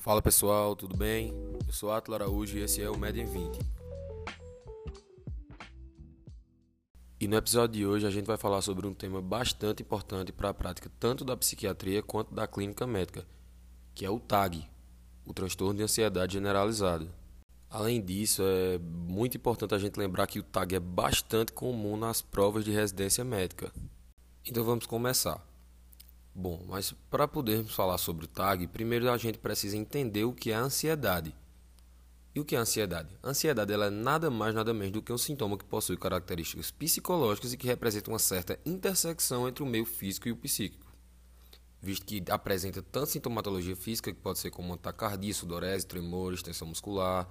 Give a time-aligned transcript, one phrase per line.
[0.00, 1.34] Fala pessoal, tudo bem?
[1.66, 3.58] Eu sou Atlo Araújo e esse é o Med em 20.
[7.20, 10.48] E no episódio de hoje a gente vai falar sobre um tema bastante importante para
[10.48, 13.26] a prática tanto da psiquiatria quanto da clínica médica,
[13.94, 14.66] que é o TAG,
[15.26, 17.06] o transtorno de ansiedade generalizada.
[17.68, 22.22] Além disso, é muito importante a gente lembrar que o TAG é bastante comum nas
[22.22, 23.70] provas de residência médica.
[24.46, 25.49] Então vamos começar.
[26.34, 30.52] Bom, mas para podermos falar sobre o TAG, primeiro a gente precisa entender o que
[30.52, 31.34] é a ansiedade.
[32.32, 33.18] E o que é a ansiedade?
[33.22, 36.70] A ansiedade ela é nada mais nada menos do que um sintoma que possui características
[36.70, 40.86] psicológicas e que representa uma certa intersecção entre o meio físico e o psíquico.
[41.82, 47.28] Visto que apresenta tanto sintomatologia física, que pode ser como taquicardia, sudorese, tremores, tensão muscular,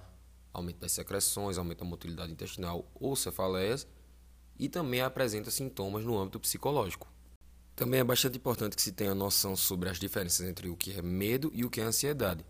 [0.52, 3.86] aumento das secreções, aumento da motilidade intestinal ou cefaleias,
[4.58, 7.08] e também apresenta sintomas no âmbito psicológico.
[7.80, 11.00] Também é bastante importante que se tenha noção sobre as diferenças entre o que é
[11.00, 12.44] medo e o que é ansiedade,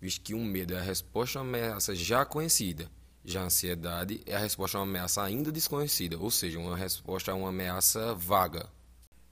[0.00, 2.90] visto que um medo é a resposta a uma ameaça já conhecida,
[3.24, 7.30] já a ansiedade é a resposta a uma ameaça ainda desconhecida, ou seja, uma resposta
[7.30, 8.68] a uma ameaça vaga.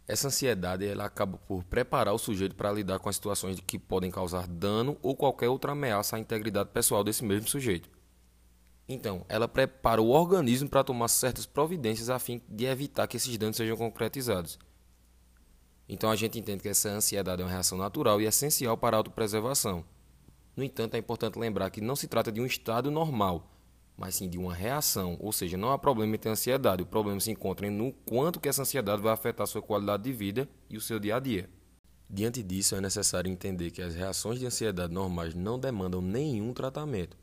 [0.06, 4.12] Essa ansiedade ela acaba por preparar o sujeito para lidar com as situações que podem
[4.12, 7.90] causar dano ou qualquer outra ameaça à integridade pessoal desse mesmo sujeito.
[8.88, 13.36] Então, ela prepara o organismo para tomar certas providências a fim de evitar que esses
[13.36, 14.56] danos sejam concretizados.
[15.92, 18.98] Então a gente entende que essa ansiedade é uma reação natural e essencial para a
[18.98, 19.84] autopreservação.
[20.56, 23.52] No entanto, é importante lembrar que não se trata de um estado normal,
[23.94, 27.20] mas sim de uma reação, ou seja, não há problema em ter ansiedade, o problema
[27.20, 30.78] se encontra no quanto que essa ansiedade vai afetar a sua qualidade de vida e
[30.78, 31.50] o seu dia a dia.
[32.08, 37.18] Diante disso, é necessário entender que as reações de ansiedade normais não demandam nenhum tratamento,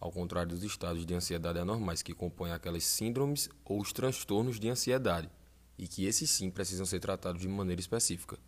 [0.00, 4.68] ao contrário dos estados de ansiedade anormais que compõem aquelas síndromes ou os transtornos de
[4.68, 5.30] ansiedade
[5.78, 8.38] e que esses sim precisam ser tratados de maneira específica.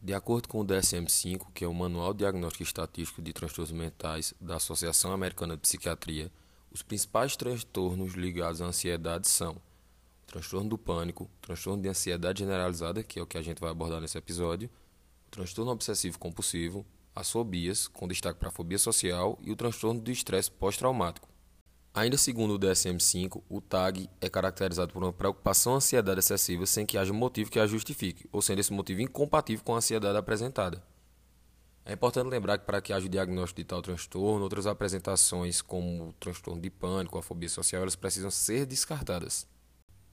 [0.00, 4.56] De acordo com o DSM-5, que é o Manual Diagnóstico Estatístico de Transtornos Mentais da
[4.56, 6.30] Associação Americana de Psiquiatria,
[6.70, 13.02] os principais transtornos ligados à ansiedade são o transtorno do pânico, transtorno de ansiedade generalizada,
[13.02, 14.70] que é o que a gente vai abordar nesse episódio,
[15.26, 20.00] o transtorno obsessivo compulsivo, as fobias, com destaque para a fobia social, e o transtorno
[20.00, 21.27] do estresse pós-traumático.
[21.98, 26.96] Ainda segundo o DSM-5, o TAG é caracterizado por uma preocupação ansiedade excessiva sem que
[26.96, 30.80] haja motivo que a justifique, ou sendo esse motivo incompatível com a ansiedade apresentada.
[31.84, 36.10] É importante lembrar que para que haja o diagnóstico de tal transtorno, outras apresentações como
[36.10, 39.44] o transtorno de pânico, a fobia social, elas precisam ser descartadas.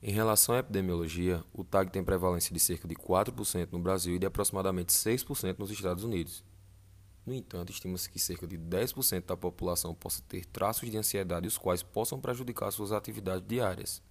[0.01, 4.19] Em relação à epidemiologia, o TAG tem prevalência de cerca de 4% no Brasil e
[4.19, 6.43] de aproximadamente 6% nos Estados Unidos.
[7.25, 11.57] No entanto, estima-se que cerca de 10% da população possa ter traços de ansiedade os
[11.57, 14.01] quais possam prejudicar suas atividades diárias.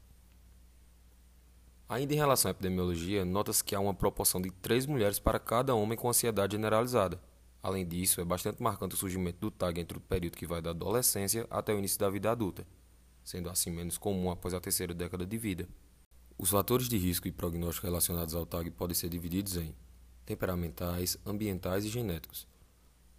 [1.88, 5.74] Ainda em relação à epidemiologia, nota-se que há uma proporção de 3 mulheres para cada
[5.74, 7.20] homem com ansiedade generalizada.
[7.62, 10.70] Além disso, é bastante marcante o surgimento do TAG entre o período que vai da
[10.70, 12.66] adolescência até o início da vida adulta,
[13.22, 15.68] sendo assim menos comum após a terceira década de vida.
[16.36, 19.74] Os fatores de risco e prognóstico relacionados ao TAG podem ser divididos em
[20.26, 22.46] temperamentais, ambientais e genéticos.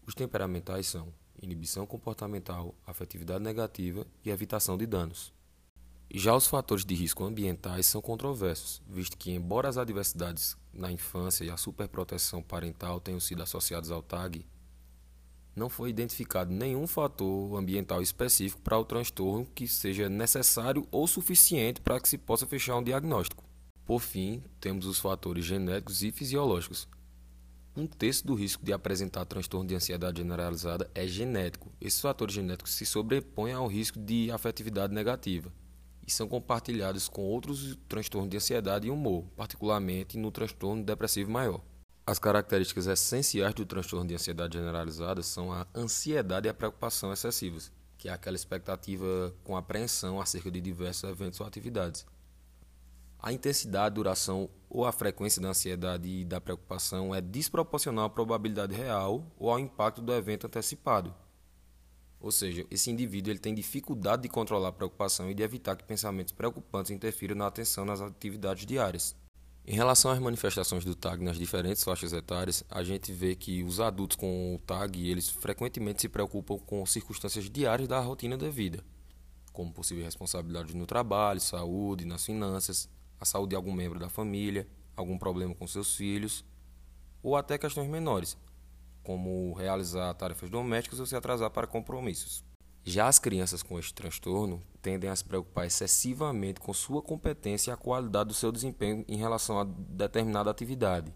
[0.06, 5.34] Os temperamentais são inibição comportamental, afetividade negativa e evitação de danos.
[6.12, 11.44] Já os fatores de risco ambientais são controversos, visto que, embora as adversidades na infância
[11.44, 14.46] e a superproteção parental tenham sido associados ao TAG,
[15.56, 21.82] não foi identificado nenhum fator ambiental específico para o transtorno que seja necessário ou suficiente
[21.82, 23.44] para que se possa fechar um diagnóstico.
[23.86, 26.88] Por fim, temos os fatores genéticos e fisiológicos,
[27.76, 31.72] um terço do risco de apresentar transtorno de ansiedade generalizada é genético.
[31.82, 35.52] Esses fatores genéticos se sobrepõem ao risco de afetividade negativa
[36.08, 41.62] e são compartilhados com outros transtornos de ansiedade e humor, particularmente no transtorno depressivo maior.
[42.08, 47.72] As características essenciais do transtorno de ansiedade generalizada são a ansiedade e a preocupação excessivas,
[47.98, 52.06] que é aquela expectativa com apreensão acerca de diversos eventos ou atividades.
[53.26, 58.76] A intensidade, duração ou a frequência da ansiedade e da preocupação é desproporcional à probabilidade
[58.76, 61.12] real ou ao impacto do evento antecipado.
[62.20, 65.84] Ou seja, esse indivíduo ele tem dificuldade de controlar a preocupação e de evitar que
[65.84, 69.16] pensamentos preocupantes interfiram na atenção nas atividades diárias.
[69.66, 73.80] Em relação às manifestações do TAG nas diferentes faixas etárias, a gente vê que os
[73.80, 78.86] adultos com o TAG eles frequentemente se preocupam com circunstâncias diárias da rotina da vida,
[79.52, 82.88] como possíveis responsabilidades no trabalho, saúde, nas finanças,
[83.20, 86.46] a saúde de algum membro da família, algum problema com seus filhos,
[87.22, 88.38] ou até questões menores,
[89.04, 92.44] como realizar tarefas domésticas ou se atrasar para compromissos.
[92.84, 97.74] Já as crianças com este transtorno tendem a se preocupar excessivamente com sua competência e
[97.74, 101.12] a qualidade do seu desempenho em relação a determinada atividade.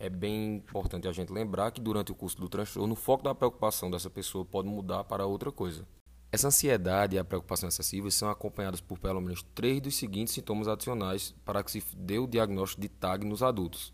[0.00, 3.32] é bem importante a gente lembrar que durante o curso do transtorno, o foco da
[3.32, 5.86] preocupação dessa pessoa pode mudar para outra coisa.
[6.34, 10.66] Essa ansiedade e a preocupação excessiva são acompanhadas por pelo menos três dos seguintes sintomas
[10.66, 13.92] adicionais para que se dê o diagnóstico de TAG nos adultos: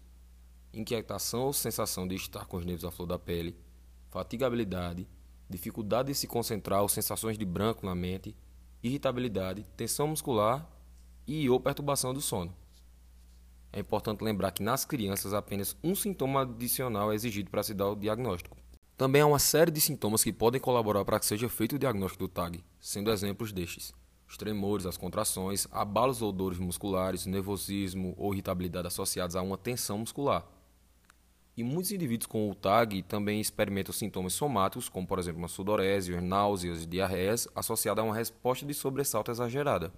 [0.73, 3.59] inquietação ou sensação de estar com os nervos à flor da pele,
[4.09, 5.09] fatigabilidade,
[5.51, 8.37] dificuldade de se concentrar ou sensações de branco na mente,
[8.85, 10.65] irritabilidade, tensão muscular
[11.27, 12.55] e ou perturbação do sono.
[13.73, 17.89] É importante lembrar que nas crianças apenas um sintoma adicional é exigido para se dar
[17.89, 18.57] o diagnóstico.
[18.99, 22.25] Também há uma série de sintomas que podem colaborar para que seja feito o diagnóstico
[22.25, 23.95] do TAG, sendo exemplos destes:
[24.27, 29.99] os tremores, as contrações, abalos ou dores musculares, nervosismo ou irritabilidade associados a uma tensão
[29.99, 30.45] muscular.
[31.57, 36.21] E muitos indivíduos com o TAG também experimentam sintomas somáticos, como por exemplo uma sudorese,
[36.21, 39.93] náuseas, diarreias, associadas a uma resposta de sobressalto exagerada.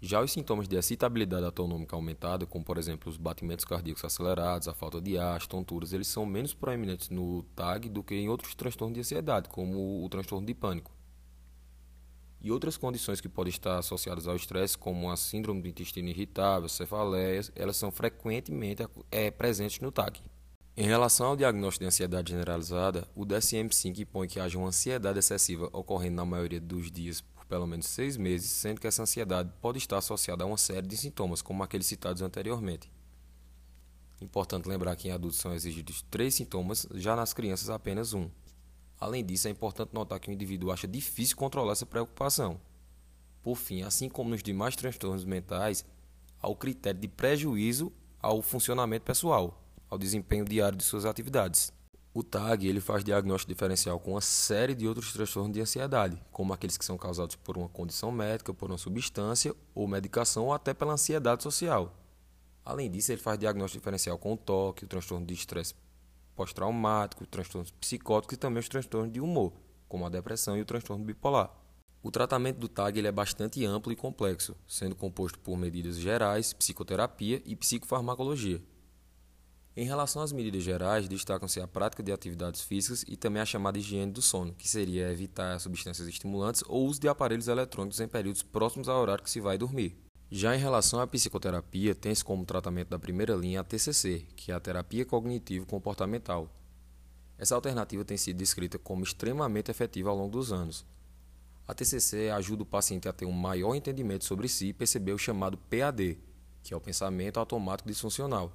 [0.00, 4.74] Já os sintomas de excitabilidade autonômica aumentada, como por exemplo os batimentos cardíacos acelerados, a
[4.74, 8.54] falta de ar, as tonturas, eles são menos proeminentes no TAG do que em outros
[8.54, 10.92] transtornos de ansiedade, como o transtorno de pânico.
[12.40, 16.68] E outras condições que podem estar associadas ao estresse, como a síndrome do intestino irritável,
[16.68, 20.22] cefaleias, elas são frequentemente é, presentes no TAG.
[20.76, 25.68] Em relação ao diagnóstico de ansiedade generalizada, o DSM-5 impõe que haja uma ansiedade excessiva
[25.72, 29.98] ocorrendo na maioria dos dias pelo menos seis meses, sendo que essa ansiedade pode estar
[29.98, 32.90] associada a uma série de sintomas, como aqueles citados anteriormente.
[34.20, 38.28] Importante lembrar que em adultos são exigidos três sintomas, já nas crianças apenas um.
[39.00, 42.60] Além disso, é importante notar que o indivíduo acha difícil controlar essa preocupação.
[43.42, 45.84] Por fim, assim como nos demais transtornos mentais,
[46.40, 51.72] há o critério de prejuízo ao funcionamento pessoal, ao desempenho diário de suas atividades.
[52.18, 56.52] O TAG ele faz diagnóstico diferencial com uma série de outros transtornos de ansiedade, como
[56.52, 60.74] aqueles que são causados por uma condição médica, por uma substância ou medicação ou até
[60.74, 61.94] pela ansiedade social.
[62.64, 65.76] Além disso, ele faz diagnóstico diferencial com o TOC, o transtorno de estresse
[66.34, 69.52] pós-traumático, transtornos psicóticos e também os transtornos de humor,
[69.88, 71.52] como a depressão e o transtorno bipolar.
[72.02, 76.52] O tratamento do TAG ele é bastante amplo e complexo, sendo composto por medidas gerais,
[76.52, 78.60] psicoterapia e psicofarmacologia.
[79.78, 83.78] Em relação às medidas gerais, destacam-se a prática de atividades físicas e também a chamada
[83.78, 88.42] higiene do sono, que seria evitar substâncias estimulantes ou uso de aparelhos eletrônicos em períodos
[88.42, 89.96] próximos ao horário que se vai dormir.
[90.32, 94.54] Já em relação à psicoterapia, tem-se como tratamento da primeira linha a TCC, que é
[94.56, 96.52] a terapia cognitivo-comportamental.
[97.38, 100.84] Essa alternativa tem sido descrita como extremamente efetiva ao longo dos anos.
[101.68, 105.18] A TCC ajuda o paciente a ter um maior entendimento sobre si e perceber o
[105.18, 106.18] chamado PAD,
[106.64, 108.52] que é o pensamento automático disfuncional,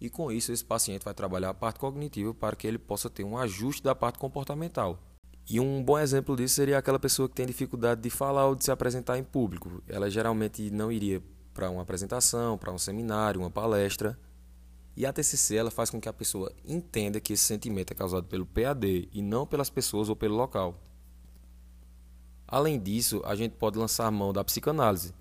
[0.00, 3.24] e com isso esse paciente vai trabalhar a parte cognitiva para que ele possa ter
[3.24, 4.98] um ajuste da parte comportamental.
[5.48, 8.64] E um bom exemplo disso seria aquela pessoa que tem dificuldade de falar ou de
[8.64, 9.82] se apresentar em público.
[9.86, 11.22] Ela geralmente não iria
[11.54, 14.18] para uma apresentação, para um seminário, uma palestra.
[14.96, 18.26] E a TCC ela faz com que a pessoa entenda que esse sentimento é causado
[18.26, 20.80] pelo PAD e não pelas pessoas ou pelo local.
[22.48, 25.14] Além disso, a gente pode lançar mão da psicanálise,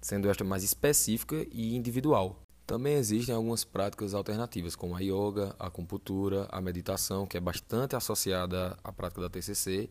[0.00, 2.40] sendo esta mais específica e individual.
[2.70, 7.96] Também existem algumas práticas alternativas, como a yoga, a acupuntura, a meditação, que é bastante
[7.96, 9.90] associada à prática da TCC,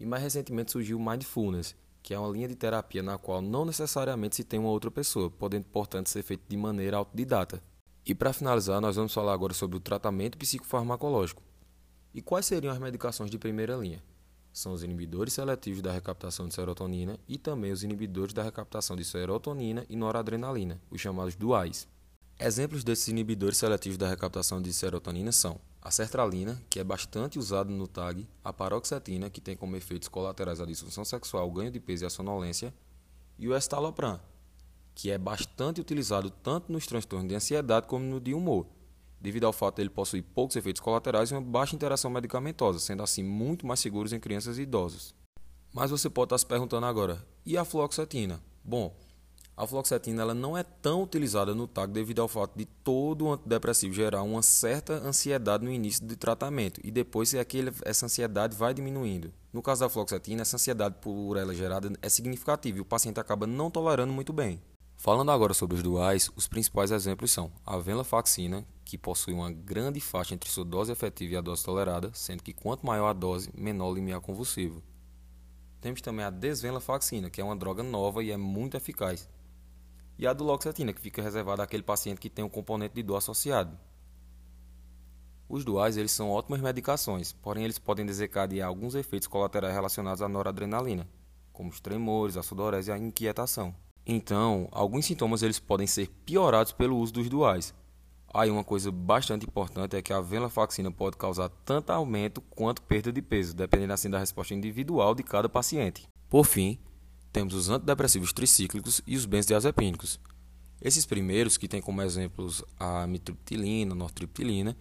[0.00, 3.64] e mais recentemente surgiu o Mindfulness, que é uma linha de terapia na qual não
[3.64, 7.62] necessariamente se tem uma outra pessoa, podendo, portanto, ser feito de maneira autodidata.
[8.04, 11.44] E para finalizar, nós vamos falar agora sobre o tratamento psicofarmacológico.
[12.12, 14.02] E quais seriam as medicações de primeira linha?
[14.52, 19.04] São os inibidores seletivos da recaptação de serotonina e também os inibidores da recaptação de
[19.04, 21.86] serotonina e noradrenalina, os chamados duais.
[22.38, 27.70] Exemplos desses inibidores seletivos da recaptação de serotonina são a sertralina, que é bastante usada
[27.70, 32.04] no TAG, a paroxetina, que tem como efeitos colaterais a disfunção sexual, ganho de peso
[32.04, 32.74] e a sonolência,
[33.38, 34.20] e o estalopram,
[34.94, 38.66] que é bastante utilizado tanto nos transtornos de ansiedade como no de humor,
[39.18, 43.02] devido ao fato de ele possuir poucos efeitos colaterais e uma baixa interação medicamentosa, sendo
[43.02, 45.14] assim muito mais seguros em crianças e idosos.
[45.72, 48.42] Mas você pode estar se perguntando agora, e a fluoxetina?
[48.62, 48.94] Bom,
[49.56, 53.94] a fluoxetina ela não é tão utilizada no TAG devido ao fato de todo antidepressivo
[53.94, 58.74] gerar uma certa ansiedade no início do tratamento e depois é aquele, essa ansiedade vai
[58.74, 59.32] diminuindo.
[59.50, 63.46] No caso da fluoxetina, essa ansiedade por ela gerada é significativa e o paciente acaba
[63.46, 64.60] não tolerando muito bem.
[64.98, 70.00] Falando agora sobre os duais, os principais exemplos são a venlafaxina, que possui uma grande
[70.00, 73.50] faixa entre sua dose efetiva e a dose tolerada, sendo que quanto maior a dose,
[73.54, 74.82] menor o limiar convulsivo.
[75.80, 79.28] Temos também a desvenlafaxina, que é uma droga nova e é muito eficaz,
[80.18, 83.76] e a duloxetina, que fica reservada àquele paciente que tem um componente de dor associado.
[85.48, 90.28] Os duais eles são ótimas medicações, porém eles podem desencadear alguns efeitos colaterais relacionados à
[90.28, 91.08] noradrenalina,
[91.52, 93.74] como os tremores, a sudorese e a inquietação.
[94.04, 97.74] Então, alguns sintomas eles podem ser piorados pelo uso dos duais.
[98.34, 103.12] Aí uma coisa bastante importante é que a venlafaxina pode causar tanto aumento quanto perda
[103.12, 106.08] de peso, dependendo assim da resposta individual de cada paciente.
[106.28, 106.78] Por fim,
[107.36, 110.18] temos os antidepressivos tricíclicos e os benzodiazepínicos.
[110.80, 114.74] Esses primeiros, que têm como exemplos a mitriptilina, a nortriptilina,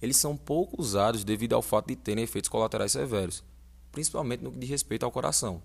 [0.00, 3.42] eles são pouco usados devido ao fato de terem efeitos colaterais severos,
[3.90, 5.60] principalmente no que diz respeito ao coração,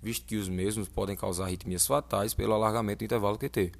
[0.00, 3.72] visto que os mesmos podem causar arritmias fatais pelo alargamento do intervalo QT.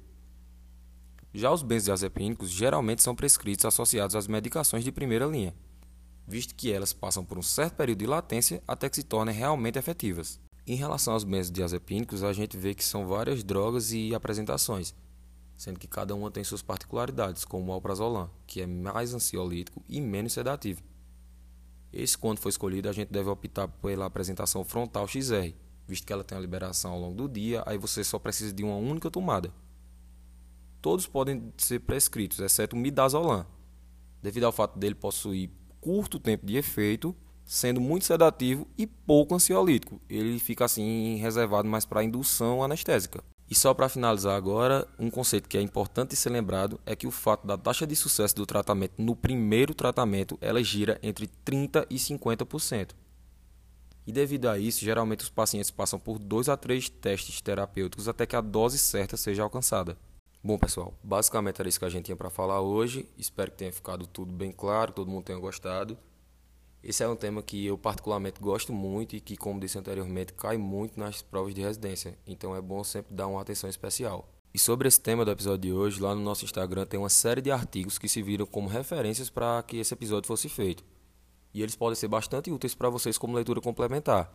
[1.33, 5.55] Já os benzodiazepínicos geralmente são prescritos associados às medicações de primeira linha,
[6.27, 9.79] visto que elas passam por um certo período de latência até que se tornem realmente
[9.79, 10.39] efetivas.
[10.69, 14.93] Em relação aos benzodiazepínicos, a gente vê que são várias drogas e apresentações,
[15.57, 19.99] sendo que cada uma tem suas particularidades, como o alprazolam, que é mais ansiolítico e
[19.99, 20.83] menos sedativo.
[21.91, 25.55] Esse, quando for escolhido, a gente deve optar pela apresentação frontal XR,
[25.87, 28.63] visto que ela tem a liberação ao longo do dia, aí você só precisa de
[28.63, 29.51] uma única tomada.
[30.83, 33.43] Todos podem ser prescritos, exceto o midazolam,
[34.21, 35.49] devido ao fato dele possuir
[35.81, 37.15] curto tempo de efeito,
[37.49, 39.99] sendo muito sedativo e pouco ansiolítico.
[40.07, 43.23] Ele fica assim reservado mais para indução anestésica.
[43.49, 47.11] E só para finalizar agora, um conceito que é importante ser lembrado é que o
[47.11, 51.95] fato da taxa de sucesso do tratamento no primeiro tratamento ela gira entre 30 e
[51.95, 52.91] 50%.
[54.05, 58.27] E devido a isso, geralmente os pacientes passam por dois a três testes terapêuticos até
[58.27, 59.97] que a dose certa seja alcançada.
[60.43, 63.09] Bom, pessoal, basicamente era isso que a gente tinha para falar hoje.
[63.17, 65.97] Espero que tenha ficado tudo bem claro, todo mundo tenha gostado.
[66.83, 70.57] Esse é um tema que eu particularmente gosto muito e que, como disse anteriormente, cai
[70.57, 74.27] muito nas provas de residência, então é bom sempre dar uma atenção especial.
[74.53, 77.41] E sobre esse tema do episódio de hoje, lá no nosso Instagram tem uma série
[77.41, 80.83] de artigos que se viram como referências para que esse episódio fosse feito.
[81.53, 84.31] E eles podem ser bastante úteis para vocês como leitura complementar.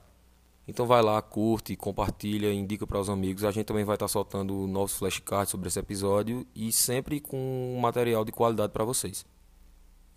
[0.69, 3.45] Então vai lá, curte, compartilha, indica para os amigos.
[3.45, 8.25] A gente também vai estar soltando novos flashcards sobre esse episódio e sempre com material
[8.25, 9.27] de qualidade para vocês.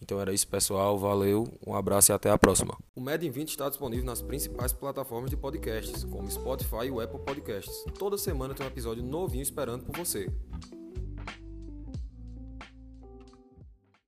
[0.02, 0.98] Então era isso, pessoal.
[0.98, 2.78] Valeu, um abraço e até a próxima.
[2.96, 7.00] O Med em 20 está disponível nas principais plataformas de podcasts, como Spotify e o
[7.00, 7.84] Apple Podcasts.
[7.98, 10.32] Toda semana tem um episódio novinho esperando por você.